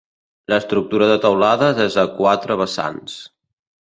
[0.53, 3.19] L'estructura de teulades és a quatre vessants.